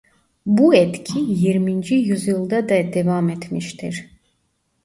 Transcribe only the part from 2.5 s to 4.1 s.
da devam etmiştir.